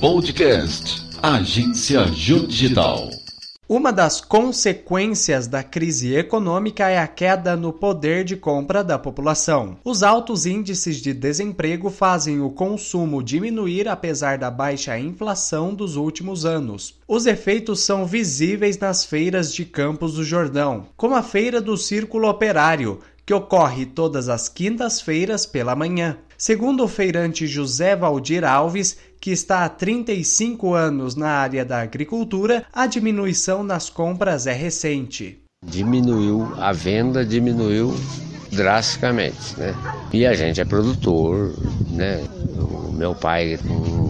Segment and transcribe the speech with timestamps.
[0.00, 3.10] Podcast Agência Digital.
[3.68, 9.76] Uma das consequências da crise econômica é a queda no poder de compra da população.
[9.84, 16.44] Os altos índices de desemprego fazem o consumo diminuir apesar da baixa inflação dos últimos
[16.44, 16.94] anos.
[17.08, 22.28] Os efeitos são visíveis nas feiras de Campos do Jordão, como a Feira do Círculo
[22.28, 26.16] Operário, que ocorre todas as quintas-feiras pela manhã.
[26.40, 32.64] Segundo o feirante José Valdir Alves, que está há 35 anos na área da agricultura,
[32.72, 35.42] a diminuição nas compras é recente.
[35.66, 37.92] Diminuiu a venda, diminuiu
[38.52, 39.74] drasticamente, né?
[40.12, 41.52] E a gente é produtor,
[41.90, 42.22] né?
[42.56, 43.58] O meu pai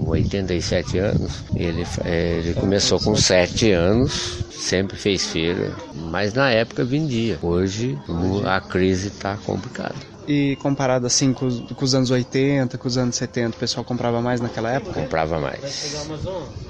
[0.09, 5.73] 87 anos, ele, ele começou com 7 anos, sempre fez feira,
[6.11, 7.39] mas na época vendia.
[7.43, 7.99] Hoje
[8.45, 9.95] a crise está complicada.
[10.27, 13.83] E comparado assim com os, com os, anos 80, com os anos 70, o pessoal
[13.83, 15.01] comprava mais naquela época?
[15.01, 16.07] Comprava mais.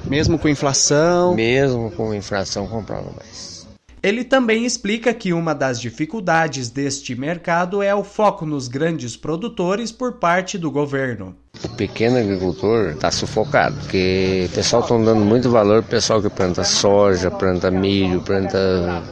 [0.04, 1.34] Mesmo com inflação?
[1.34, 3.66] Mesmo com inflação, comprava mais.
[4.00, 9.90] Ele também explica que uma das dificuldades deste mercado é o foco nos grandes produtores
[9.90, 11.34] por parte do governo.
[11.64, 16.22] O pequeno agricultor está sufocado, porque o pessoal está dando muito valor para o pessoal
[16.22, 19.02] que planta soja, planta milho, planta.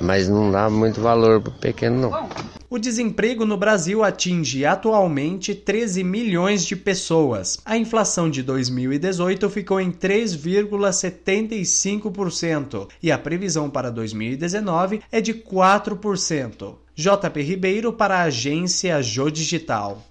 [0.00, 2.28] Mas não dá muito valor para o pequeno, não.
[2.72, 7.60] O desemprego no Brasil atinge atualmente 13 milhões de pessoas.
[7.66, 16.76] A inflação de 2018 ficou em 3,75% e a previsão para 2019 é de 4%.
[16.94, 20.02] JP Ribeiro para a agência Jô Digital.